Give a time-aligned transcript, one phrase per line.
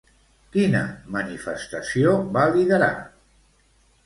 [0.53, 0.79] Quina
[1.15, 2.91] manifestació va liderar?